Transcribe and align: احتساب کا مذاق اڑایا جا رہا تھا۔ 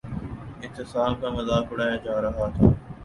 احتساب 0.63 1.21
کا 1.21 1.29
مذاق 1.29 1.65
اڑایا 1.71 1.95
جا 2.05 2.21
رہا 2.21 2.47
تھا۔ 2.55 2.65